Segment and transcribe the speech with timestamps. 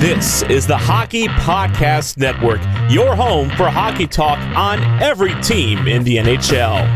[0.00, 6.04] This is the Hockey Podcast Network, your home for hockey talk on every team in
[6.04, 6.86] the NHL.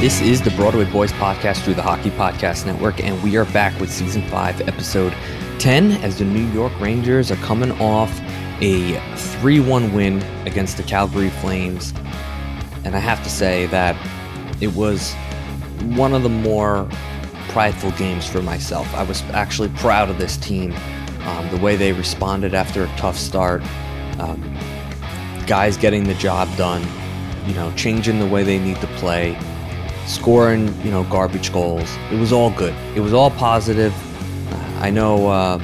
[0.00, 3.76] This is the Broadway Boys podcast through the Hockey Podcast Network, and we are back
[3.80, 5.12] with season five, episode
[5.58, 8.20] 10, as the New York Rangers are coming off
[8.60, 11.92] a 3 1 win against the Calgary Flames.
[12.84, 13.96] And I have to say that
[14.60, 15.14] it was
[15.94, 16.88] one of the more
[17.48, 18.92] prideful games for myself.
[18.94, 20.74] I was actually proud of this team,
[21.22, 23.62] um, the way they responded after a tough start,
[24.18, 24.40] um,
[25.46, 26.82] guys getting the job done,
[27.46, 29.38] you know, changing the way they need to play,
[30.06, 31.96] scoring, you know, garbage goals.
[32.10, 32.74] It was all good.
[32.96, 33.94] It was all positive.
[34.80, 35.28] I know.
[35.28, 35.58] Uh,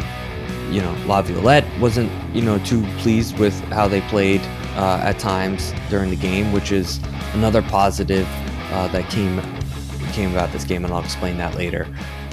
[0.73, 4.41] you know, Laviolette wasn't, you know, too pleased with how they played
[4.77, 6.99] uh, at times during the game, which is
[7.35, 8.27] another positive
[8.73, 9.41] uh, that came
[10.13, 11.87] came about this game, and I'll explain that later.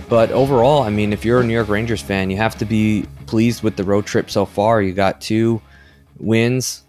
[0.09, 3.05] But overall, I mean, if you're a New York Rangers fan, you have to be
[3.25, 4.81] pleased with the road trip so far.
[4.81, 5.61] You got two
[6.17, 6.83] wins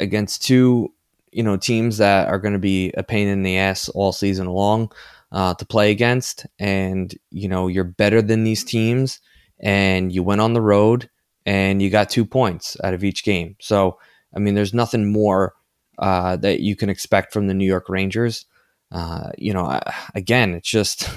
[0.00, 0.92] against two,
[1.30, 4.46] you know, teams that are going to be a pain in the ass all season
[4.46, 4.90] long
[5.30, 9.20] uh, to play against, and you know, you're better than these teams
[9.60, 11.08] and you went on the road
[11.46, 13.56] and you got two points out of each game.
[13.60, 13.98] So,
[14.34, 15.54] I mean, there's nothing more
[15.98, 18.46] uh, that you can expect from the New York Rangers.
[18.90, 19.80] Uh, you know,
[20.14, 21.10] again, it's just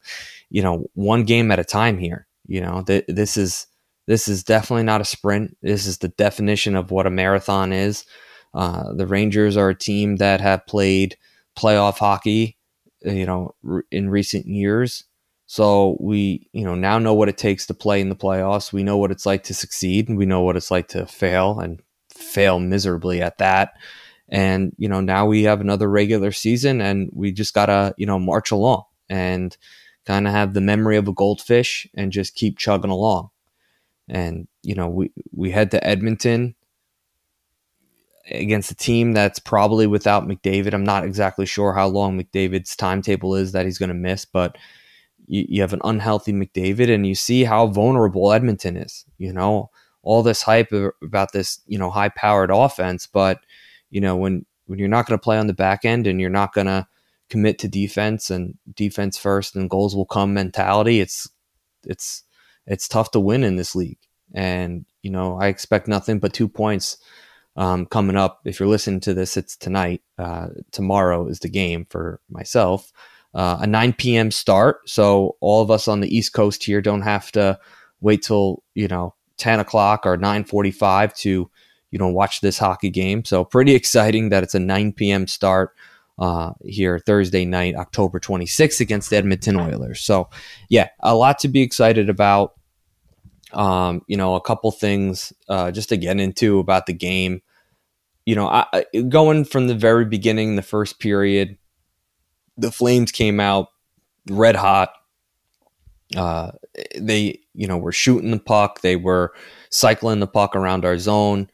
[0.50, 2.26] you know one game at a time here.
[2.46, 3.66] You know, th- this is
[4.06, 5.56] this is definitely not a sprint.
[5.62, 8.04] This is the definition of what a marathon is.
[8.52, 11.16] Uh, the Rangers are a team that have played
[11.56, 12.56] playoff hockey,
[13.02, 13.54] you know,
[13.90, 15.04] in recent years.
[15.50, 18.72] So we, you know, now know what it takes to play in the playoffs.
[18.72, 21.58] We know what it's like to succeed, and we know what it's like to fail
[21.58, 23.72] and fail miserably at that.
[24.28, 28.20] And you know, now we have another regular season, and we just gotta, you know,
[28.20, 29.56] march along and
[30.06, 33.30] kind of have the memory of a goldfish and just keep chugging along.
[34.08, 36.54] And you know, we we head to Edmonton
[38.30, 40.74] against a team that's probably without McDavid.
[40.74, 44.56] I'm not exactly sure how long McDavid's timetable is that he's going to miss, but
[45.30, 49.04] you, you have an unhealthy McDavid, and you see how vulnerable Edmonton is.
[49.16, 49.70] You know,
[50.02, 53.40] all this hype about this, you know, high powered offense, but
[53.90, 56.30] you know when when you're not going to play on the back end and you're
[56.30, 56.86] not going to
[57.28, 61.28] commit to defense and defense first and goals will come mentality, it's
[61.84, 62.24] it's
[62.66, 63.98] it's tough to win in this league.
[64.34, 66.98] And you know, I expect nothing but two points
[67.56, 68.40] um, coming up.
[68.44, 70.02] If you're listening to this, it's tonight.
[70.18, 72.92] Uh, tomorrow is the game for myself
[73.34, 74.30] uh, a 9 p.m.
[74.30, 74.88] start.
[74.88, 77.58] So all of us on the East Coast here don't have to
[78.00, 81.50] wait till you know 10 o'clock or 9:45 to
[81.90, 83.24] you know watch this hockey game.
[83.24, 85.26] So pretty exciting that it's a 9 p.m.
[85.26, 85.74] start
[86.18, 90.00] uh, here Thursday night, October 26th against the Edmonton Oilers.
[90.00, 90.28] So
[90.68, 92.54] yeah, a lot to be excited about.
[93.52, 97.42] Um, you know, a couple things uh, just to get into about the game.
[98.24, 101.58] You know, I, going from the very beginning, the first period,
[102.56, 103.68] the Flames came out
[104.28, 104.92] red hot.
[106.16, 106.50] Uh,
[106.98, 108.80] they, you know, were shooting the puck.
[108.80, 109.32] They were
[109.70, 111.48] cycling the puck around our zone.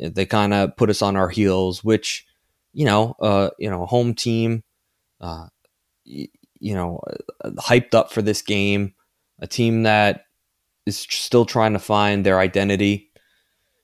[0.00, 2.26] They kind of put us on our heels, which,
[2.72, 4.62] you know, uh, you know, home team,
[5.20, 5.48] uh,
[6.06, 6.28] y-
[6.58, 7.00] you know,
[7.44, 8.94] uh, hyped up for this game.
[9.40, 10.24] A team that
[10.86, 13.10] is still trying to find their identity.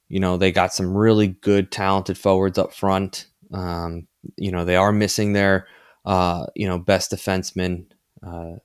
[0.08, 3.26] You know, they got some really good, talented forwards up front.
[3.52, 4.06] Um,
[4.36, 5.66] you know, they are missing their
[6.06, 7.86] uh, you know, best defenseman.
[8.26, 8.56] Uh,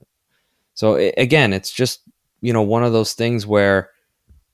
[0.74, 2.00] so it, again, it's just
[2.40, 3.90] you know one of those things where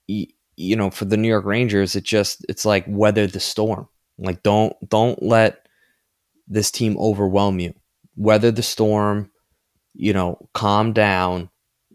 [0.07, 3.89] you know for the New York Rangers, it just it's like weather the storm.
[4.19, 5.69] Like don't don't let
[6.49, 7.75] this team overwhelm you.
[8.17, 9.31] Weather the storm.
[9.95, 11.51] You know, calm down.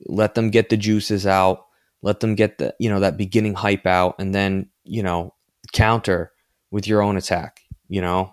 [0.05, 1.65] Let them get the juices out.
[2.01, 5.33] Let them get the you know that beginning hype out, and then you know
[5.71, 6.31] counter
[6.69, 7.61] with your own attack.
[7.87, 8.32] You know,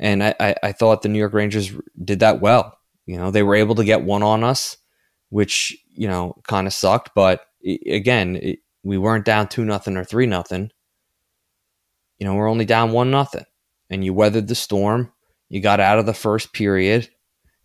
[0.00, 2.76] and I, I, I thought the New York Rangers did that well.
[3.04, 4.78] You know, they were able to get one on us,
[5.28, 7.10] which, you know, kind of sucked.
[7.14, 7.42] But
[7.86, 10.70] again, it, we weren't down two nothing or three nothing.
[12.18, 13.44] You know, we're only down one nothing.
[13.90, 15.12] And you weathered the storm.
[15.50, 17.10] You got out of the first period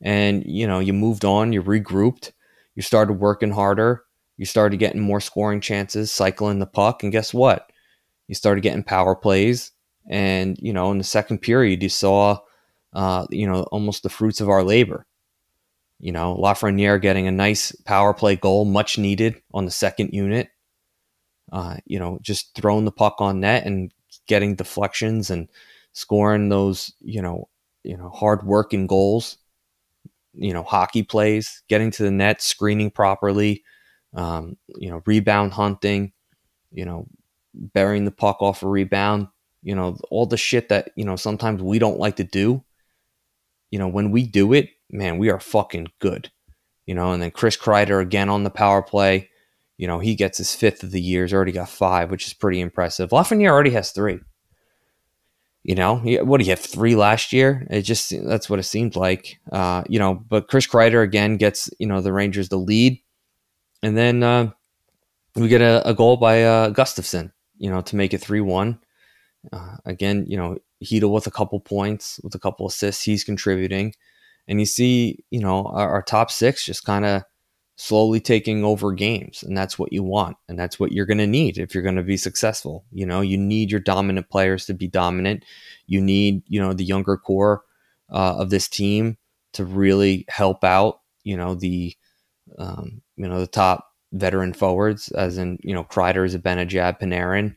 [0.01, 2.31] and, you know, you moved on, you regrouped,
[2.75, 4.03] you started working harder,
[4.35, 7.01] you started getting more scoring chances, cycling the puck.
[7.01, 7.71] And guess what?
[8.27, 9.71] You started getting power plays
[10.09, 12.39] and, you know, in the second period, you saw,
[12.93, 15.05] uh, you know, almost the fruits of our labor.
[15.99, 20.49] You know, Lafreniere getting a nice power play goal, much needed on the second unit.
[21.51, 23.91] Uh, you know, just throwing the puck on net and
[24.27, 25.47] getting deflections and
[25.93, 27.47] scoring those, you know,
[27.83, 29.37] you know, hard working goals,
[30.33, 33.63] you know, hockey plays, getting to the net, screening properly,
[34.15, 36.11] um, you know, rebound hunting,
[36.71, 37.07] you know,
[37.53, 39.27] burying the puck off a rebound,
[39.65, 42.63] you know, all the shit that, you know, sometimes we don't like to do.
[43.71, 46.31] You know, when we do it, man, we are fucking good.
[46.85, 49.31] You know, and then Chris Kreider again on the power play.
[49.77, 51.23] You know, he gets his fifth of the year.
[51.23, 53.09] He's already got five, which is pretty impressive.
[53.09, 54.19] Lafreniere already has three.
[55.63, 57.65] You know, what do you have three last year?
[57.71, 59.39] It just that's what it seemed like.
[59.51, 63.01] Uh, you know, but Chris Kreider again gets you know the Rangers the lead,
[63.81, 64.51] and then uh,
[65.35, 67.31] we get a, a goal by uh, Gustafsson.
[67.57, 68.77] You know, to make it three one.
[69.51, 73.93] Uh, again, you know, Chytil with a couple points, with a couple assists, he's contributing,
[74.47, 77.23] and you see, you know, our, our top six just kind of
[77.77, 81.27] slowly taking over games and that's what you want and that's what you're going to
[81.27, 82.85] need if you're going to be successful.
[82.91, 85.43] You know you need your dominant players to be dominant.
[85.85, 87.63] You need you know the younger core
[88.09, 89.17] uh, of this team
[89.53, 91.95] to really help out you know the
[92.57, 97.55] um, you know the top veteran forwards as in you know Kreider, Zibanejad, Panarin.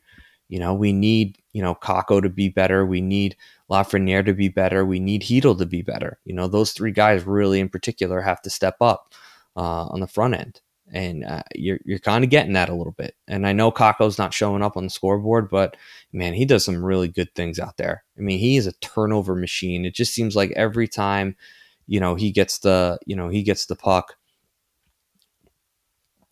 [0.49, 3.37] You know we need you know Kakko to be better we need
[3.71, 7.25] Lafreniere to be better we need Chytil to be better you know those three guys
[7.25, 9.15] really in particular have to step up
[9.59, 10.61] uh, on the front end.
[10.91, 13.15] And uh, you're, you're kind of getting that a little bit.
[13.27, 15.77] And I know Kakko's not showing up on the scoreboard, but
[16.13, 18.05] man, he does some really good things out there.
[18.17, 19.85] I mean, he is a turnover machine.
[19.85, 21.37] It just seems like every time,
[21.87, 24.17] you know, he gets the, you know, he gets the puck,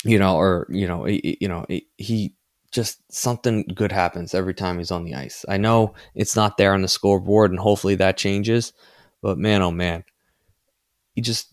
[0.05, 1.67] you know, or, you know, you know,
[1.99, 2.33] he
[2.77, 5.47] just something good happens every time he's on the ice.
[5.49, 8.75] I know it's not there on the scoreboard and hopefully that changes,
[9.23, 10.05] but man, oh man,
[11.15, 11.49] he just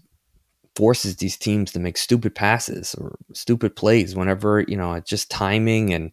[0.75, 5.30] forces these teams to make stupid passes or stupid plays whenever you know it's just
[5.30, 6.12] timing and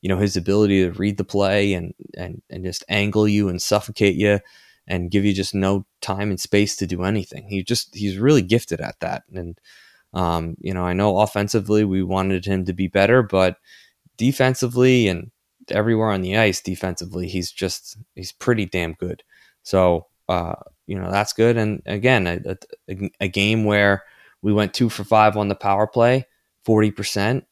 [0.00, 3.60] you know his ability to read the play and and and just angle you and
[3.60, 4.40] suffocate you
[4.88, 7.48] and give you just no time and space to do anything.
[7.48, 9.24] He just he's really gifted at that.
[9.34, 9.60] And
[10.14, 13.58] um, you know, I know offensively we wanted him to be better, but
[14.16, 15.30] defensively and
[15.70, 19.22] everywhere on the ice defensively, he's just he's pretty damn good.
[19.62, 20.54] So uh,
[20.86, 21.56] you know that's good.
[21.56, 22.56] And again, a,
[22.88, 24.04] a, a, game where
[24.42, 26.26] we went two for five on the power play,
[26.64, 27.44] forty percent,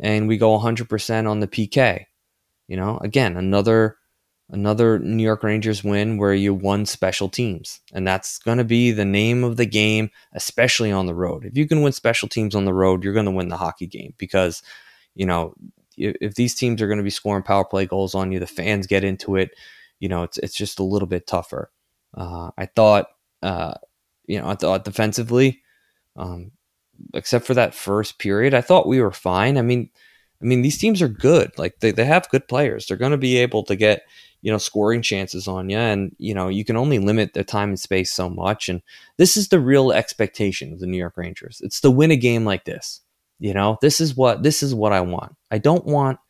[0.00, 2.06] and we go hundred percent on the PK.
[2.68, 3.96] You know, again, another
[4.50, 8.90] another New York Rangers win where you won special teams, and that's going to be
[8.90, 11.44] the name of the game, especially on the road.
[11.44, 13.86] If you can win special teams on the road, you're going to win the hockey
[13.86, 14.62] game because
[15.14, 15.54] you know
[16.00, 18.46] if, if these teams are going to be scoring power play goals on you, the
[18.46, 19.50] fans get into it.
[19.98, 21.70] You know, it's it's just a little bit tougher.
[22.14, 23.06] Uh, I thought,
[23.42, 23.74] uh,
[24.26, 25.62] you know, I thought defensively,
[26.16, 26.52] um,
[27.14, 29.58] except for that first period, I thought we were fine.
[29.58, 29.90] I mean,
[30.42, 31.56] I mean, these teams are good.
[31.58, 32.86] Like they, they have good players.
[32.86, 34.02] They're going to be able to get,
[34.42, 35.76] you know, scoring chances on you.
[35.76, 38.68] And, you know, you can only limit their time and space so much.
[38.68, 38.80] And
[39.18, 41.60] this is the real expectation of the New York Rangers.
[41.62, 43.00] It's to win a game like this.
[43.40, 45.34] You know, this is what, this is what I want.
[45.50, 46.20] I don't want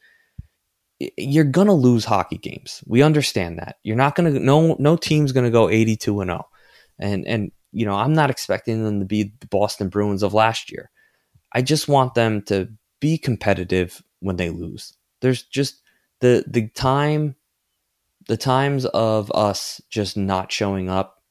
[1.17, 2.85] you're gonna lose hockey games.
[2.87, 3.77] We understand that.
[3.83, 6.49] You're not gonna no no team's gonna go 82 and 0.
[6.99, 10.71] And and you know, I'm not expecting them to be the Boston Bruins of last
[10.71, 10.91] year.
[11.53, 12.69] I just want them to
[13.01, 14.93] be competitive when they lose.
[15.21, 15.81] There's just
[16.21, 17.37] the the time
[18.29, 21.23] the times of us just not showing up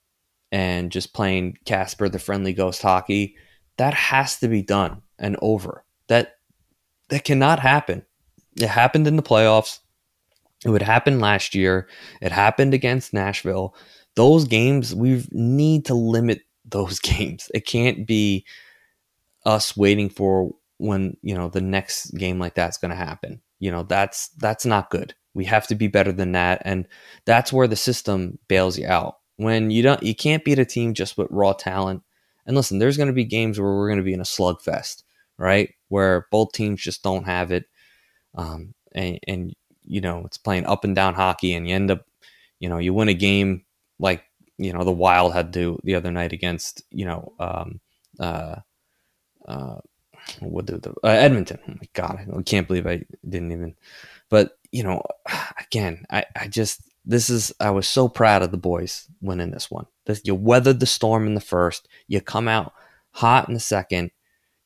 [0.51, 3.35] and just playing Casper the friendly ghost hockey,
[3.77, 5.83] that has to be done and over.
[6.07, 6.37] That
[7.09, 8.05] that cannot happen
[8.61, 9.79] it happened in the playoffs.
[10.65, 11.87] It would happen last year.
[12.21, 13.75] It happened against Nashville.
[14.15, 17.49] Those games, we need to limit those games.
[17.53, 18.45] It can't be
[19.45, 23.41] us waiting for when, you know, the next game like that's going to happen.
[23.59, 25.13] You know, that's that's not good.
[25.33, 26.87] We have to be better than that and
[27.25, 29.17] that's where the system bails you out.
[29.37, 32.03] When you don't you can't beat a team just with raw talent.
[32.45, 35.03] And listen, there's going to be games where we're going to be in a slugfest,
[35.39, 35.73] right?
[35.87, 37.65] Where both teams just don't have it
[38.35, 39.55] um, and, and
[39.85, 42.05] you know it's playing up and down hockey, and you end up,
[42.59, 43.65] you know, you win a game
[43.99, 44.23] like
[44.57, 47.79] you know the Wild had to the other night against you know um,
[48.19, 48.57] uh,
[49.47, 49.79] uh,
[50.39, 51.59] what the, the uh, Edmonton.
[51.67, 53.75] Oh my God, I can't believe I didn't even.
[54.29, 55.01] But you know,
[55.59, 59.71] again, I I just this is I was so proud of the boys winning this
[59.71, 59.87] one.
[60.05, 61.87] This, you weathered the storm in the first.
[62.07, 62.73] You come out
[63.11, 64.11] hot in the second.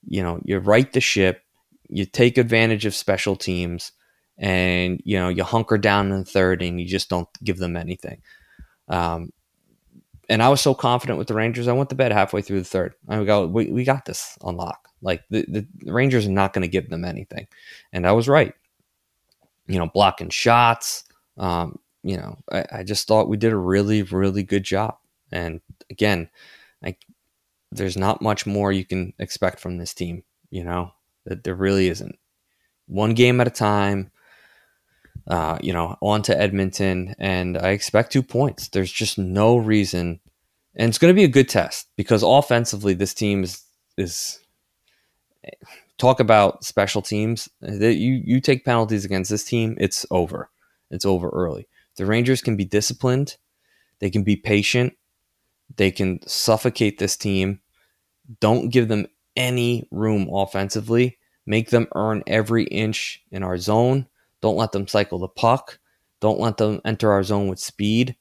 [0.07, 1.43] You know, you right the ship
[1.89, 3.91] you take advantage of special teams
[4.38, 7.77] and you know you hunker down in the third and you just don't give them
[7.77, 8.22] anything.
[8.88, 9.31] Um,
[10.29, 12.65] and I was so confident with the Rangers, I went to bed halfway through the
[12.65, 12.95] third.
[13.07, 14.88] I go, we, we got this on lock.
[15.01, 17.48] Like the, the Rangers are not going to give them anything,
[17.91, 18.53] and I was right.
[19.67, 21.03] You know, blocking shots,
[21.38, 24.98] um, you know, I, I just thought we did a really, really good job.
[25.31, 26.29] And again,
[26.81, 27.00] like
[27.75, 30.92] there's not much more you can expect from this team, you know,
[31.25, 32.18] that there really isn't.
[32.88, 34.12] One game at a time,
[35.27, 38.68] uh, you know, on to Edmonton, and I expect two points.
[38.68, 40.20] There's just no reason,
[40.75, 43.63] and it's going to be a good test because offensively, this team is
[43.98, 44.39] is
[45.98, 47.48] talk about special teams.
[47.62, 50.50] That you you take penalties against this team, it's over.
[50.92, 51.68] It's over early.
[51.96, 53.38] The Rangers can be disciplined,
[54.00, 54.94] they can be patient,
[55.75, 57.60] they can suffocate this team.
[58.39, 61.18] Don't give them any room offensively.
[61.46, 64.08] Make them earn every inch in our zone.
[64.42, 65.80] Don't let them cycle the puck.
[66.20, 68.15] Don't let them enter our zone with speed.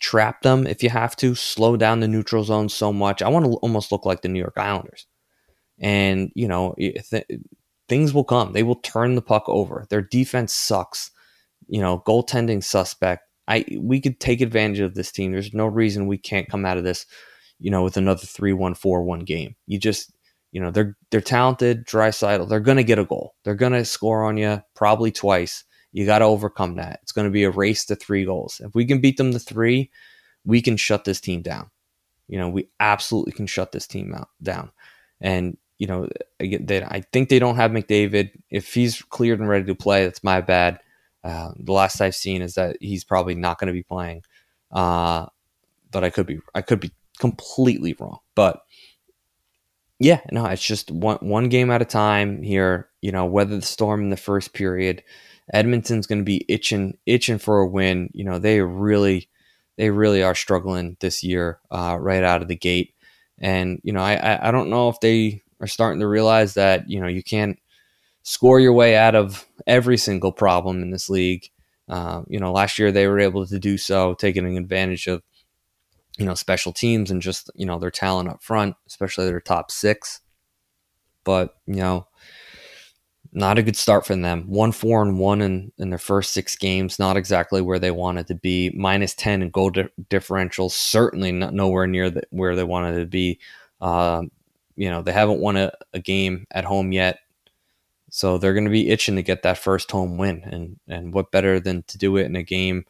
[0.00, 1.34] Trap them if you have to.
[1.34, 3.22] Slow down the neutral zone so much.
[3.22, 5.06] I want to almost look like the New York Islanders.
[5.78, 7.26] And, you know, th-
[7.88, 8.52] things will come.
[8.52, 9.86] They will turn the puck over.
[9.88, 11.10] Their defense sucks.
[11.68, 13.24] You know, goaltending suspect.
[13.48, 15.32] I we could take advantage of this team.
[15.32, 17.06] There's no reason we can't come out of this,
[17.58, 19.56] you know, with another 3-1-4-1 game.
[19.66, 20.12] You just
[20.52, 21.86] you know they're they're talented.
[21.86, 23.34] Draisaitl, they're gonna get a goal.
[23.44, 25.64] They're gonna score on you probably twice.
[25.92, 27.00] You got to overcome that.
[27.02, 28.60] It's going to be a race to three goals.
[28.62, 29.90] If we can beat them to three,
[30.44, 31.70] we can shut this team down.
[32.28, 34.70] You know, we absolutely can shut this team out down.
[35.20, 38.32] And you know, they, I think they don't have McDavid.
[38.50, 40.80] If he's cleared and ready to play, that's my bad.
[41.24, 44.22] Uh, the last I've seen is that he's probably not going to be playing.
[44.70, 45.26] Uh,
[45.90, 48.18] but I could be, I could be completely wrong.
[48.34, 48.62] But
[49.98, 52.88] yeah, no, it's just one one game at a time here.
[53.02, 55.02] You know, weather the storm in the first period.
[55.52, 58.10] Edmonton's going to be itching itching for a win.
[58.12, 59.28] You know, they really
[59.76, 62.94] they really are struggling this year uh, right out of the gate.
[63.38, 67.00] And you know, I I don't know if they are starting to realize that you
[67.00, 67.58] know you can't
[68.22, 71.48] score your way out of every single problem in this league.
[71.88, 75.22] Uh, you know, last year they were able to do so, taking advantage of
[76.18, 79.70] you know, special teams and just, you know, their talent up front, especially their top
[79.70, 80.20] six.
[81.24, 82.08] But, you know,
[83.32, 84.44] not a good start for them.
[84.48, 88.26] One, four, and one in, in their first six games, not exactly where they wanted
[88.28, 88.70] to be.
[88.74, 89.88] Minus 10 in goal di-
[90.70, 93.38] certainly not nowhere near the, where they wanted to be.
[93.80, 94.32] Um,
[94.74, 97.20] you know, they haven't won a, a game at home yet.
[98.10, 100.42] So they're going to be itching to get that first home win.
[100.44, 102.86] And, and what better than to do it in a game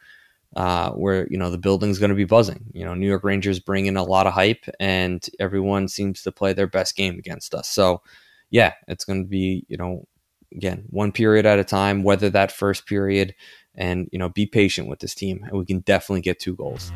[0.56, 2.64] uh, where you know the building's going to be buzzing.
[2.72, 6.32] You know, New York Rangers bring in a lot of hype, and everyone seems to
[6.32, 7.68] play their best game against us.
[7.68, 8.02] So,
[8.50, 10.06] yeah, it's going to be you know
[10.54, 12.02] again one period at a time.
[12.02, 13.34] Weather that first period,
[13.74, 16.92] and you know be patient with this team, and we can definitely get two goals.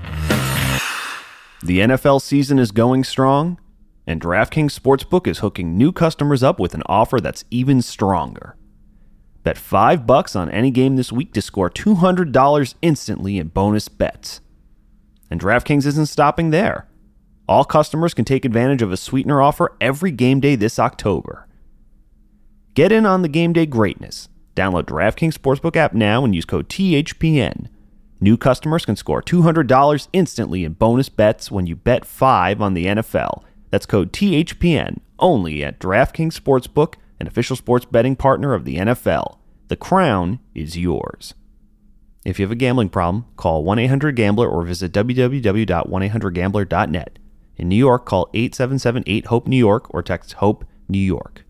[1.65, 3.61] The NFL season is going strong,
[4.07, 8.57] and DraftKings Sportsbook is hooking new customers up with an offer that's even stronger.
[9.43, 14.41] Bet 5 bucks on any game this week to score $200 instantly in bonus bets.
[15.31, 16.89] And DraftKings isn't stopping there.
[17.49, 21.49] All customers can take advantage of a sweetener offer every game day this October.
[22.75, 24.29] Get in on the game day greatness.
[24.55, 27.69] Download DraftKings Sportsbook app now and use code THPN.
[28.21, 32.87] New customers can score $200 instantly in bonus bets when you bet 5 on the
[32.87, 33.43] NFL.
[33.71, 39.39] That's code THPN only at DraftKings Sportsbook an official sports betting partner of the NFL.
[39.69, 41.35] The crown is yours.
[42.25, 47.19] If you have a gambling problem, call 1 800 Gambler or visit www.1800Gambler.net.
[47.57, 51.45] In New York, call 877 8 HOPE New York or text HOPE New York.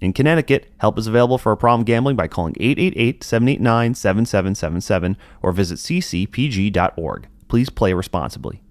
[0.00, 5.52] In Connecticut, help is available for a problem gambling by calling 888 789 7777 or
[5.52, 7.28] visit ccpg.org.
[7.46, 8.62] Please play responsibly.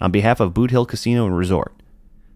[0.00, 1.80] On behalf of Boot Hill Casino and Resort,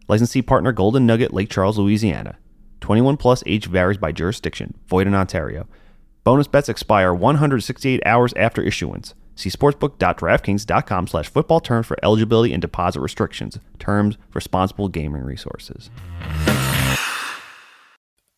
[0.06, 2.38] licensee partner Golden Nugget, Lake Charles, Louisiana.
[2.80, 4.75] 21 plus age varies by jurisdiction.
[4.87, 5.66] Void in Ontario.
[6.25, 9.14] Bonus bets expire 168 hours after issuance.
[9.35, 13.58] See sportsbook.draftkings.com slash football terms for eligibility and deposit restrictions.
[13.78, 15.90] Terms, responsible gaming resources.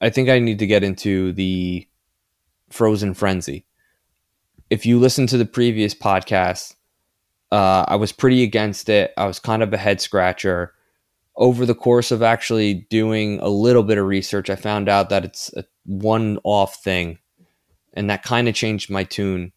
[0.00, 1.88] I think I need to get into the
[2.68, 3.64] frozen frenzy.
[4.68, 6.74] If you listen to the previous podcast,
[7.50, 9.12] uh, I was pretty against it.
[9.16, 10.74] I was kind of a head scratcher
[11.36, 15.24] over the course of actually doing a little bit of research, I found out that
[15.24, 17.18] it's a one off thing.
[17.94, 19.52] And that kind of changed my tune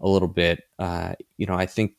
[0.00, 0.64] a little bit.
[0.78, 1.94] Uh, you know, I think,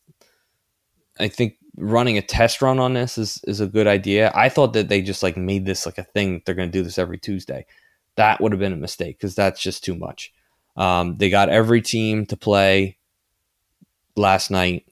[1.20, 4.32] I think running a test run on this is, is a good idea.
[4.36, 6.42] I thought that they just like made this like a thing.
[6.46, 7.66] They're going to do this every Tuesday.
[8.16, 10.34] That would have been a mistake because that's just too much.
[10.76, 12.98] Um, they got every team to play
[14.16, 14.86] last night.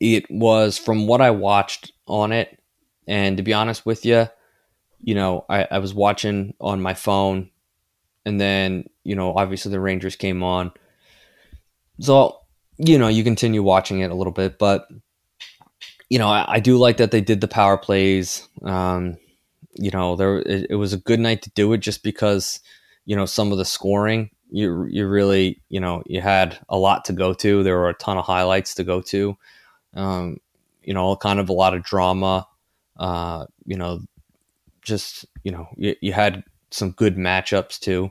[0.00, 2.60] It was, from what I watched, on it.
[3.06, 4.28] And to be honest with you,
[5.02, 7.50] you know, I, I was watching on my phone
[8.24, 10.72] and then, you know, obviously the Rangers came on.
[12.00, 12.40] so
[12.78, 14.86] you know, you continue watching it a little bit, but
[16.10, 18.46] you know, I, I do like that they did the power plays.
[18.62, 19.16] Um,
[19.74, 22.60] you know, there it, it, was a good night to do it just because
[23.04, 27.04] you know some of the scoring you you really you know you had a lot
[27.06, 27.62] to go to.
[27.62, 29.36] There were a ton of highlights to go to.
[29.96, 30.38] Um,
[30.82, 32.46] you know, kind of a lot of drama.
[32.96, 34.00] Uh, you know,
[34.82, 38.10] just you know, you, you had some good matchups too,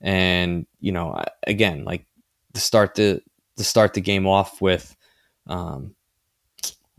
[0.00, 2.06] and you know, again, like
[2.54, 3.20] to start the
[3.56, 4.96] to start the game off with,
[5.46, 5.94] um,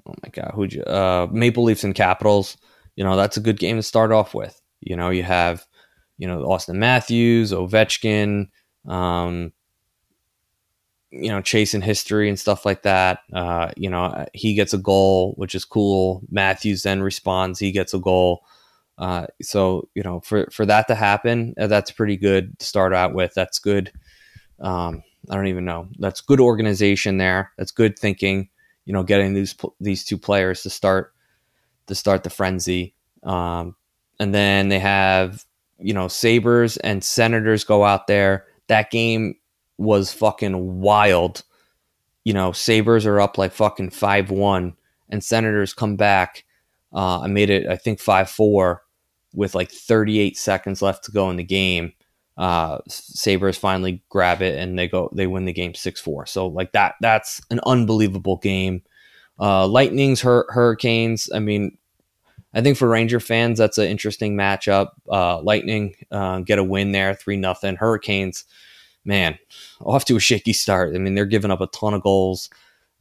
[0.05, 2.57] oh my god, who'd you uh, Maple Leafs and Capitals.
[2.95, 4.59] You know, that's a good game to start off with.
[4.81, 5.65] You know, you have
[6.17, 8.49] you know Auston Matthews, Ovechkin,
[8.87, 9.51] um,
[11.17, 13.19] you know, chasing history and stuff like that.
[13.33, 16.21] Uh, you know, he gets a goal, which is cool.
[16.29, 18.43] Matthews then responds, he gets a goal.
[18.97, 22.93] Uh, so you know, for for that to happen, uh, that's pretty good to start
[22.93, 23.33] out with.
[23.33, 23.91] That's good.
[24.59, 25.89] Um, I don't even know.
[25.99, 27.51] That's good organization there.
[27.57, 28.49] That's good thinking.
[28.85, 31.13] You know, getting these these two players to start
[31.87, 32.95] to start the frenzy.
[33.23, 33.75] Um,
[34.19, 35.43] and then they have
[35.79, 38.45] you know Sabres and Senators go out there.
[38.67, 39.35] That game
[39.77, 41.43] was fucking wild.
[42.23, 44.75] You know, Sabres are up like fucking five one,
[45.09, 46.43] and Senators come back.
[46.93, 48.83] Uh, I made it, I think five four,
[49.33, 51.93] with like 38 seconds left to go in the game
[52.37, 56.25] uh, Sabres finally grab it and they go they win the game six four.
[56.25, 58.83] So like that that's an unbelievable game.
[59.39, 61.29] Uh, Lightning's hur- Hurricanes.
[61.33, 61.77] I mean,
[62.53, 64.89] I think for Ranger fans that's an interesting matchup.
[65.09, 67.77] Uh, Lightning uh, get a win there, three nothing.
[67.77, 68.43] Hurricanes,
[69.05, 69.37] man,
[69.81, 70.95] off to a shaky start.
[70.95, 72.49] I mean, they're giving up a ton of goals.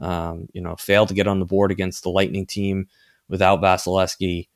[0.01, 2.89] Um, you know, failed to get on the board against the Lightning team
[3.29, 4.49] without Vasilevskiy.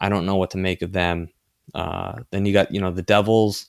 [0.00, 1.28] I don't know what to make of them.
[1.74, 3.66] Uh, then you got you know the Devils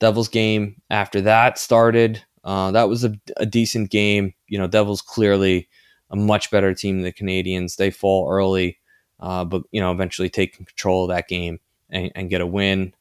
[0.00, 2.22] Devils game after that started.
[2.44, 4.34] Uh, that was a, a, decent game.
[4.48, 5.68] You know, Devils clearly
[6.10, 7.76] a much better team than the Canadiens.
[7.76, 8.78] They fall early,
[9.20, 12.92] uh, but you know, eventually take control of that game and, and, get a win.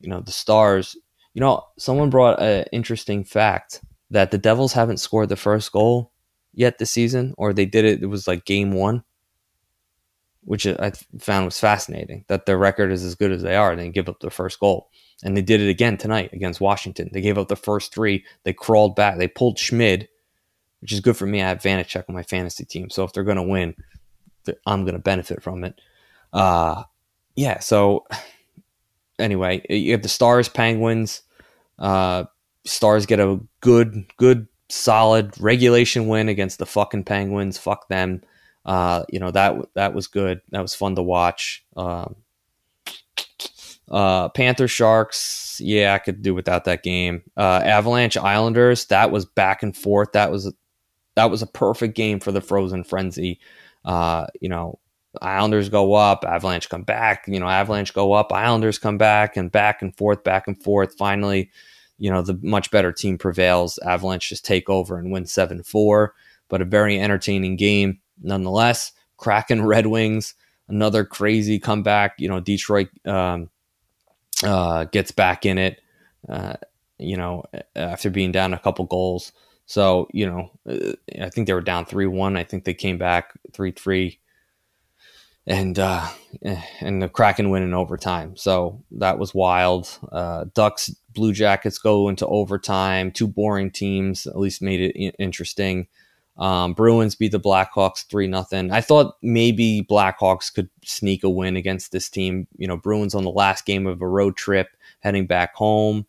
[0.00, 0.96] You know, the Stars.
[1.34, 6.12] You know, someone brought an interesting fact that the Devils haven't scored the first goal
[6.52, 8.02] yet this season, or they did it.
[8.02, 9.04] It was like game one,
[10.42, 12.24] which I found was fascinating.
[12.28, 14.58] That their record is as good as they are, and they give up the first
[14.58, 14.90] goal.
[15.22, 17.10] And they did it again tonight against Washington.
[17.12, 18.24] They gave up the first three.
[18.44, 19.18] They crawled back.
[19.18, 20.08] They pulled Schmid,
[20.80, 21.42] which is good for me.
[21.42, 22.90] I have Vanecek on my fantasy team.
[22.90, 23.74] So if they're going to win,
[24.66, 25.80] I'm going to benefit from it.
[26.32, 26.84] Uh,
[27.36, 27.60] yeah.
[27.60, 28.06] So
[29.20, 31.22] anyway, you have the Stars, Penguins.
[31.78, 32.24] Uh,
[32.64, 37.58] Stars get a good, good, solid regulation win against the fucking Penguins.
[37.58, 38.22] Fuck them.
[38.64, 40.40] Uh, you know that that was good.
[40.50, 41.64] That was fun to watch.
[41.76, 42.16] Um,
[43.90, 47.22] uh, Panther Sharks, yeah, I could do without that game.
[47.36, 50.12] Uh, Avalanche Islanders, that was back and forth.
[50.12, 50.52] That was
[51.16, 53.40] that was a perfect game for the Frozen Frenzy.
[53.84, 54.78] Uh, you know,
[55.20, 57.24] Islanders go up, Avalanche come back.
[57.26, 60.96] You know, Avalanche go up, Islanders come back, and back and forth, back and forth.
[60.96, 61.50] Finally,
[61.98, 63.78] you know, the much better team prevails.
[63.78, 66.14] Avalanche just take over and win seven four.
[66.48, 68.92] But a very entertaining game nonetheless.
[69.16, 70.34] Kraken Red Wings,
[70.68, 72.14] another crazy comeback.
[72.18, 72.88] You know, Detroit.
[73.06, 73.50] Um,
[74.42, 75.80] uh, gets back in it,
[76.28, 76.54] uh,
[76.98, 77.44] you know,
[77.76, 79.32] after being down a couple goals.
[79.66, 80.92] So, you know, uh,
[81.22, 82.36] I think they were down 3 1.
[82.36, 84.18] I think they came back 3 3.
[85.50, 86.06] And uh,
[86.80, 88.36] and the Kraken win in overtime.
[88.36, 89.88] So that was wild.
[90.12, 93.10] Uh, Ducks, Blue Jackets go into overtime.
[93.10, 95.88] Two boring teams, at least made it interesting.
[96.38, 98.70] Um, Bruins beat the Blackhawks three nothing.
[98.70, 102.46] I thought maybe Blackhawks could sneak a win against this team.
[102.56, 104.68] You know, Bruins on the last game of a road trip,
[105.00, 106.06] heading back home.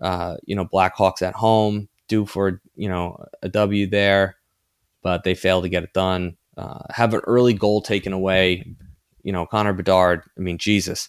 [0.00, 4.36] Uh, you know, Blackhawks at home, due for you know a W there,
[5.02, 6.38] but they failed to get it done.
[6.60, 8.76] Uh, have an early goal taken away.
[9.22, 10.22] You know, Connor Bedard.
[10.36, 11.08] I mean, Jesus.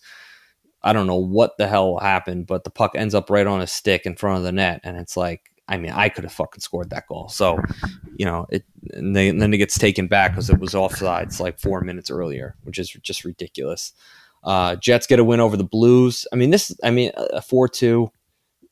[0.84, 3.68] I don't know what the hell happened, but the puck ends up right on a
[3.68, 6.60] stick in front of the net, and it's like I mean, I could have fucking
[6.60, 7.30] scored that goal.
[7.30, 7.58] So,
[8.18, 11.40] you know, it and, they, and then it gets taken back because it was offsides
[11.40, 13.94] like four minutes earlier, which is just ridiculous.
[14.44, 16.28] Uh, Jets get a win over the Blues.
[16.34, 16.76] I mean, this.
[16.84, 18.12] I mean, a four-two.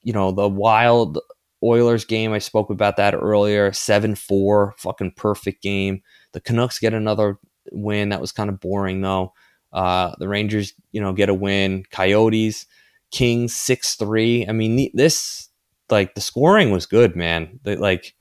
[0.03, 1.19] You know, the Wild
[1.63, 2.33] Oilers game.
[2.33, 3.71] I spoke about that earlier.
[3.71, 6.01] Seven-four, fucking perfect game.
[6.33, 7.37] The Canucks get another
[7.71, 8.09] win.
[8.09, 9.33] That was kind of boring though.
[9.71, 11.83] Uh, the Rangers, you know, get a win.
[11.91, 12.65] Coyotes,
[13.11, 14.47] Kings six-three.
[14.47, 15.49] I mean, this
[15.89, 17.59] like the scoring was good, man.
[17.63, 18.15] They, like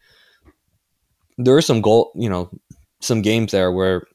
[1.36, 2.50] there are some goal, you know,
[3.00, 4.06] some games there where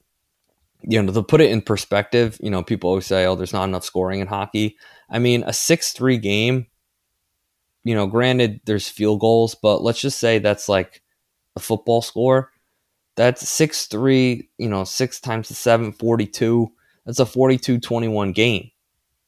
[0.82, 3.68] you know to put it in perspective, you know, people always say, "Oh, there's not
[3.70, 4.78] enough scoring in hockey."
[5.10, 6.68] I mean, a six-three game.
[7.84, 11.02] You know, granted, there's field goals, but let's just say that's like
[11.56, 12.52] a football score,
[13.16, 16.72] that's 6 3, you know, 6 times the 7, 42.
[17.06, 18.72] That's a 42 21 game,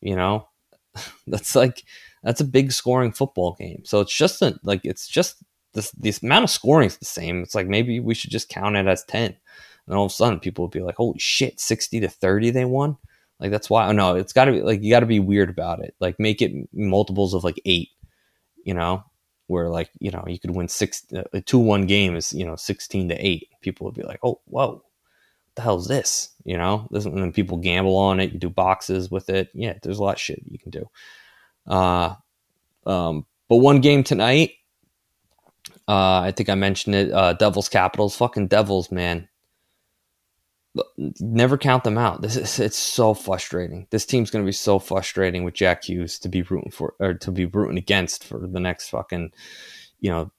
[0.01, 0.47] you know?
[1.27, 1.83] that's like,
[2.23, 3.83] that's a big scoring football game.
[3.85, 5.43] So it's just a, like, it's just
[5.73, 7.43] this, this amount of scoring is the same.
[7.43, 9.35] It's like maybe we should just count it as 10.
[9.87, 12.65] And all of a sudden people would be like, holy shit, 60 to 30 they
[12.65, 12.97] won.
[13.39, 15.93] Like that's why, oh no, it's gotta be like, you gotta be weird about it.
[15.99, 17.89] Like make it multiples of like eight,
[18.63, 19.03] you know,
[19.47, 22.55] where like, you know, you could win six, a two one game is, you know,
[22.55, 23.49] 16 to eight.
[23.61, 24.81] People would be like, oh, whoa, what
[25.55, 26.29] the hell is this?
[26.43, 28.33] You know, this, and then people gamble on it.
[28.33, 29.49] You do boxes with it.
[29.53, 30.89] Yeah, there's a lot of shit you can do.
[31.67, 32.15] Uh,
[32.85, 34.51] um, but one game tonight,
[35.87, 37.11] uh, I think I mentioned it.
[37.11, 39.27] Uh, Devils Capitals, fucking Devils, man
[40.97, 42.21] never count them out.
[42.21, 43.87] This is it's so frustrating.
[43.91, 47.13] This team's going to be so frustrating with Jack Hughes to be rooting for or
[47.13, 49.31] to be rooting against for the next fucking,
[49.99, 50.31] you know,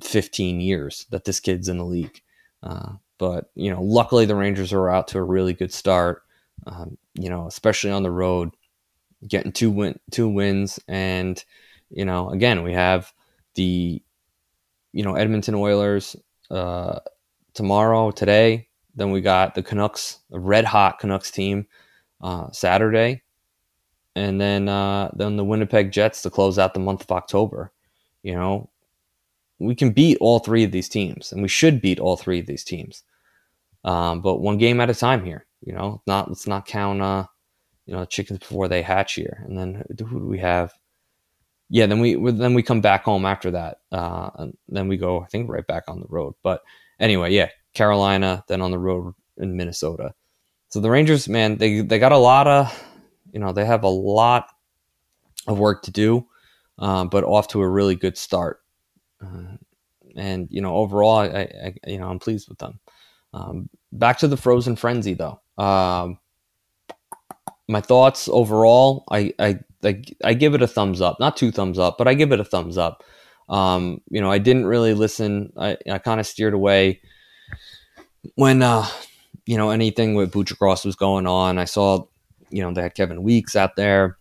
[0.00, 2.22] 15 years that this kid's in the league.
[2.62, 6.22] Uh, but you know, luckily the Rangers are out to a really good start.
[6.66, 8.50] Um, you know, especially on the road,
[9.26, 11.42] getting two win two wins, and
[11.90, 13.12] you know, again we have
[13.54, 14.02] the,
[14.92, 16.16] you know, Edmonton Oilers
[16.50, 17.00] uh,
[17.54, 21.66] tomorrow today then we got the Canucks, a red hot Canucks team,
[22.20, 23.22] uh, Saturday,
[24.14, 27.72] and then uh, then the Winnipeg Jets to close out the month of October.
[28.22, 28.70] You know,
[29.58, 32.46] we can beat all three of these teams, and we should beat all three of
[32.46, 33.02] these teams.
[33.84, 35.46] Um, but one game at a time here.
[35.60, 37.26] You know, not let's not count uh,
[37.86, 39.42] you know chickens before they hatch here.
[39.46, 40.72] And then who do we have?
[41.70, 43.78] Yeah, then we then we come back home after that.
[43.90, 46.34] Uh, and then we go, I think, right back on the road.
[46.42, 46.62] But
[47.00, 50.14] anyway, yeah, Carolina, then on the road in Minnesota.
[50.68, 52.84] So the Rangers, man, they they got a lot of,
[53.32, 54.48] you know, they have a lot
[55.46, 56.26] of work to do,
[56.78, 58.60] um, but off to a really good start.
[59.22, 59.56] Uh,
[60.16, 62.80] and you know, overall, I, I, you know I'm pleased with them.
[63.32, 65.40] Um, back to the Frozen Frenzy though.
[65.58, 66.18] Um,
[67.68, 71.78] my thoughts overall, I, I, I I give it a thumbs up, not two thumbs
[71.78, 73.02] up, but I give it a thumbs up.
[73.48, 75.52] Um, you know, I didn't really listen.
[75.56, 77.00] I, I kind of steered away
[78.34, 78.86] when uh,
[79.46, 82.06] you know anything with Buccigross was going on, I saw
[82.50, 84.18] you know they had Kevin Weeks out there,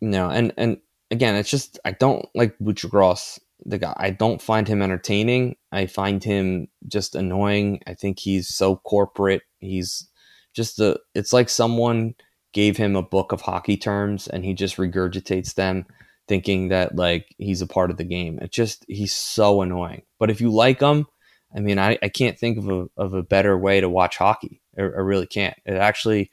[0.00, 0.78] you know, and and
[1.10, 3.38] again, it's just I don't like Buccigross.
[3.66, 5.56] The guy, I don't find him entertaining.
[5.70, 7.80] I find him just annoying.
[7.86, 9.42] I think he's so corporate.
[9.58, 10.08] He's
[10.54, 10.98] just a.
[11.14, 12.14] It's like someone
[12.52, 15.86] gave him a book of hockey terms and he just regurgitates them
[16.26, 18.38] thinking that like he's a part of the game.
[18.40, 20.02] It just he's so annoying.
[20.18, 21.06] But if you like him,
[21.54, 24.60] I mean, I, I can't think of a, of a better way to watch hockey.
[24.78, 25.56] I, I really can't.
[25.64, 26.30] It actually,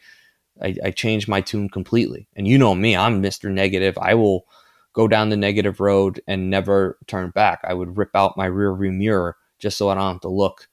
[0.62, 2.27] I, I changed my tune completely.
[2.36, 3.51] And you know me, I'm Mr.
[3.51, 3.97] Negative.
[3.97, 4.45] I will
[4.93, 7.62] go down the negative road and never turn back.
[7.63, 10.67] I would rip out my rear view mirror just so I don't have to look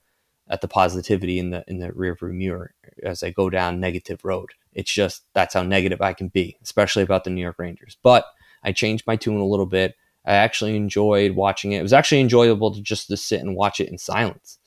[0.48, 4.24] at the positivity in the in the rear view mirror as I go down negative
[4.24, 4.50] road.
[4.72, 7.96] It's just that's how negative I can be, especially about the New York Rangers.
[8.02, 8.24] But
[8.62, 9.94] I changed my tune a little bit.
[10.26, 11.78] I actually enjoyed watching it.
[11.78, 14.58] It was actually enjoyable to just to sit and watch it in silence.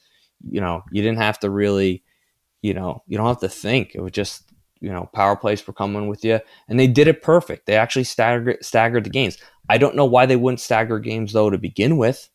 [0.49, 2.03] You know, you didn't have to really,
[2.61, 3.95] you know, you don't have to think.
[3.95, 4.43] It was just,
[4.79, 7.65] you know, power plays were coming with you, and they did it perfect.
[7.65, 9.37] They actually staggered staggered the games.
[9.69, 12.29] I don't know why they wouldn't stagger games though to begin with.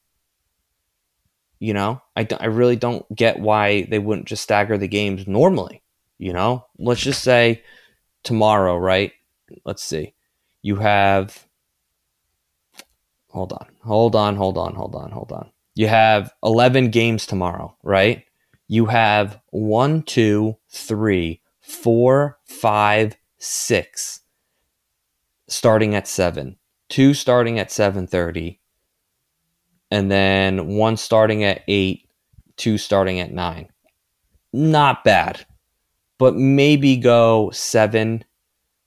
[1.60, 5.82] You know, I, I really don't get why they wouldn't just stagger the games normally.
[6.18, 7.62] You know, let's just say
[8.24, 9.12] tomorrow, right?
[9.64, 10.14] Let's see.
[10.62, 11.46] You have
[13.32, 15.50] hold on, hold on, hold on, hold on, hold on.
[15.74, 18.24] You have 11 games tomorrow, right?
[18.68, 24.20] You have one, two, three, four, five, six
[25.48, 26.56] starting at seven,
[26.88, 28.58] two starting at 7:30,
[29.90, 32.08] and then one starting at eight,
[32.56, 33.68] two starting at nine.
[34.52, 35.44] Not bad,
[36.18, 38.24] but maybe go seven,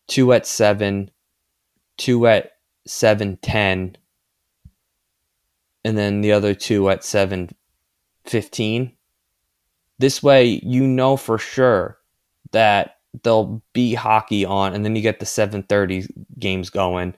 [0.07, 1.11] two at seven,
[1.97, 2.53] two at
[2.85, 3.97] seven ten
[5.85, 8.91] and then the other two at 7:15.
[9.99, 11.99] This way you know for sure
[12.51, 16.07] that there'll be hockey on and then you get the 7:30
[16.39, 17.15] games going,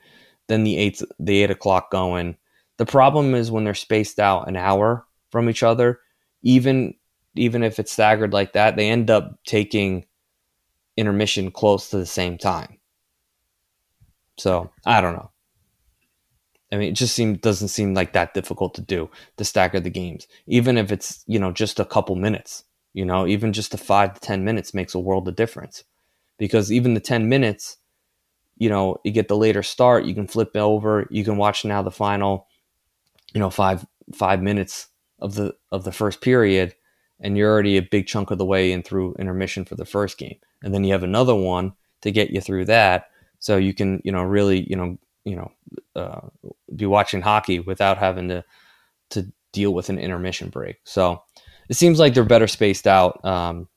[0.47, 2.35] then the 8 the 8 o'clock going.
[2.75, 6.01] The problem is when they're spaced out an hour from each other,
[6.43, 6.93] even
[7.35, 10.05] even if it's staggered like that, they end up taking
[10.97, 12.77] intermission close to the same time.
[14.37, 15.31] So I don't know.
[16.71, 19.89] I mean, it just seem doesn't seem like that difficult to do to stagger the
[19.89, 22.63] games, even if it's you know just a couple minutes.
[22.93, 25.83] You know, even just the five to ten minutes makes a world of difference,
[26.37, 27.77] because even the ten minutes,
[28.57, 31.81] you know, you get the later start, you can flip over, you can watch now
[31.83, 32.47] the final,
[33.33, 34.87] you know, five five minutes
[35.19, 36.73] of the of the first period,
[37.19, 40.17] and you're already a big chunk of the way in through intermission for the first
[40.17, 44.01] game, and then you have another one to get you through that, so you can
[44.03, 45.51] you know really you know you know
[45.95, 46.27] uh,
[46.75, 48.43] be watching hockey without having to
[49.09, 50.77] to deal with an intermission break.
[50.83, 51.23] So
[51.69, 53.67] it seems like they're better spaced out um,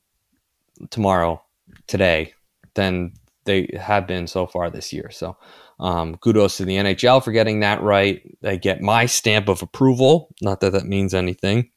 [0.89, 1.41] tomorrow
[1.87, 2.33] today
[2.73, 3.13] than
[3.45, 5.09] they have been so far this year.
[5.11, 5.37] So
[5.79, 8.21] um, kudos to the NHL for getting that right.
[8.41, 10.29] They get my stamp of approval.
[10.41, 11.71] Not that that means anything,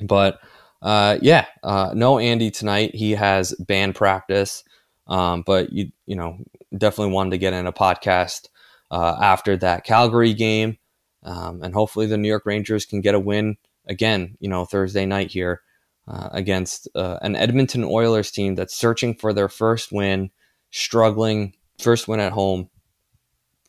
[0.00, 0.40] but
[0.82, 2.94] uh, yeah, uh, no Andy tonight.
[2.94, 4.64] He has band practice,
[5.12, 6.38] um, but you you know
[6.76, 8.48] definitely wanted to get in a podcast
[8.90, 10.78] uh, after that Calgary game,
[11.22, 14.36] um, and hopefully the New York Rangers can get a win again.
[14.40, 15.60] You know Thursday night here.
[16.08, 20.32] Uh, against uh, an Edmonton Oilers team that's searching for their first win,
[20.72, 22.68] struggling, first win at home,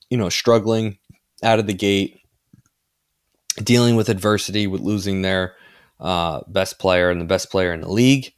[0.10, 0.98] you know, struggling
[1.44, 2.20] out of the gate,
[3.58, 5.54] dealing with adversity with losing their
[6.00, 8.34] uh, best player and the best player in the league.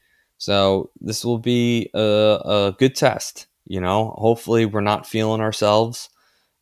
[0.45, 1.99] So this will be a,
[2.45, 3.47] a good test.
[3.65, 6.11] You know, hopefully we're not feeling ourselves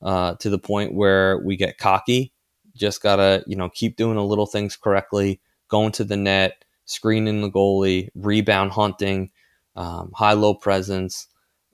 [0.01, 2.31] uh, to the point where we get cocky.
[2.77, 7.41] Just gotta, you know, keep doing the little things correctly, going to the net, screening
[7.41, 9.31] the goalie, rebound hunting,
[9.75, 11.27] um, high low presence.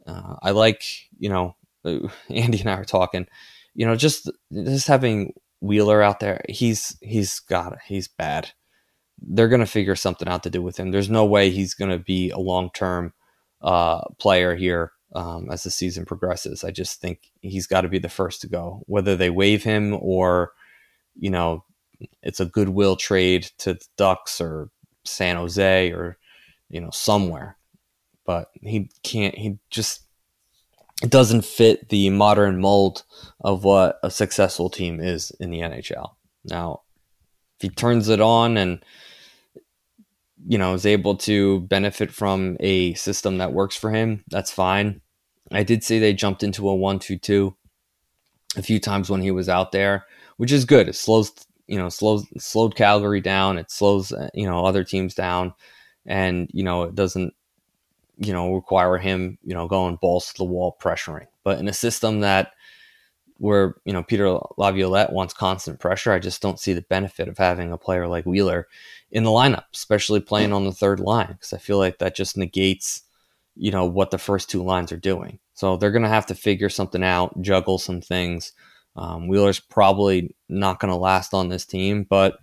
[0.08, 0.82] Uh, I like,
[1.20, 3.28] you know, Andy and I were talking,
[3.76, 6.42] you know, just just having Wheeler out there.
[6.50, 7.80] He's he's got it.
[7.86, 8.50] He's bad.
[9.22, 10.92] They're gonna figure something out to do with him.
[10.92, 13.14] There's no way he's gonna be a long term
[13.62, 16.64] uh, player here um, as the season progresses.
[16.64, 19.98] I just think he's got to be the first to go, whether they waive him
[20.00, 20.54] or,
[21.16, 21.64] you know,
[22.24, 24.70] it's a goodwill trade to the Ducks or
[25.06, 26.18] San Jose or
[26.70, 27.58] you know somewhere,
[28.26, 29.36] but he can't.
[29.36, 30.02] He just
[31.02, 33.04] it doesn't fit the modern mold
[33.42, 36.12] of what a successful team is in the NHL.
[36.46, 36.82] Now,
[37.58, 38.84] if he turns it on and
[40.48, 45.02] you know is able to benefit from a system that works for him, that's fine.
[45.52, 47.56] I did say they jumped into a one-two-two
[48.56, 50.06] a few times when he was out there,
[50.38, 50.88] which is good.
[50.88, 51.32] It slows
[51.68, 53.58] you know slows slowed Calgary down.
[53.58, 55.54] It slows uh, you know other teams down,
[56.06, 57.34] and you know it doesn't
[58.18, 61.28] you know require him you know going balls to the wall pressuring.
[61.44, 62.54] But in a system that
[63.40, 67.38] where you know Peter Laviolette wants constant pressure, I just don't see the benefit of
[67.38, 68.68] having a player like Wheeler
[69.12, 72.38] in the lineup, especially playing on the third line, because I feel like that just
[72.38, 73.02] negates
[73.56, 75.40] you know what the first two lines are doing.
[75.54, 78.54] So they're going to have to figure something out, juggle some things.
[78.96, 82.40] Um, Wheeler's probably not going to last on this team, but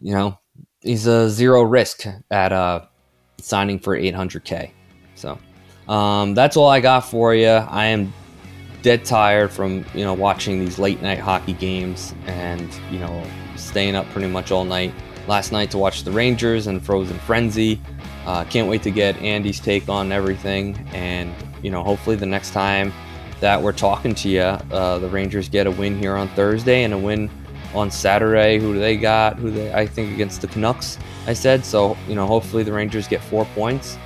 [0.00, 0.38] you know
[0.80, 2.86] he's a zero risk at uh,
[3.38, 4.70] signing for 800k.
[5.14, 5.38] So
[5.88, 7.48] um, that's all I got for you.
[7.48, 8.12] I am
[8.86, 13.20] dead tired from you know watching these late night hockey games and you know
[13.56, 14.94] staying up pretty much all night
[15.26, 17.80] last night to watch the Rangers and Frozen Frenzy.
[18.26, 22.52] Uh, can't wait to get Andy's take on everything, and you know hopefully the next
[22.52, 22.92] time
[23.40, 24.40] that we're talking to you.
[24.40, 27.28] Uh, the Rangers get a win here on Thursday and a win
[27.74, 28.60] on Saturday.
[28.60, 29.36] Who do they got?
[29.36, 29.74] Who they?
[29.74, 30.96] I think against the Canucks.
[31.26, 31.96] I said so.
[32.06, 33.98] You know, hopefully the Rangers get four points,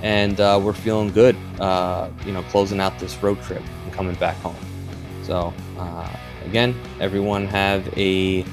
[0.00, 1.36] and uh, we're feeling good.
[1.60, 3.62] Uh, you know, closing out this road trip
[3.92, 4.56] coming back home.
[5.22, 6.08] So uh,
[6.44, 8.42] again, everyone have a.
[8.42, 8.46] Uh,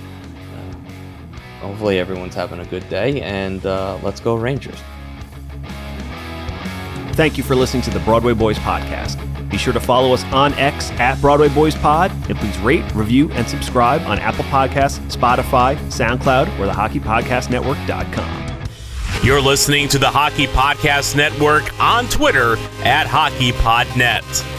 [1.62, 4.80] hopefully, everyone's having a good day, and uh, let's go Rangers.
[7.14, 9.20] Thank you for listening to the Broadway Boys podcast.
[9.50, 13.32] Be sure to follow us on X at Broadway Boys Pod, and please rate, review,
[13.32, 18.50] and subscribe on Apple Podcasts, Spotify, SoundCloud, or the Hockey Podcast HockeyPodcastNetwork.com.
[19.24, 22.54] You're listening to the Hockey Podcast Network on Twitter
[22.86, 24.59] at HockeyPodNet.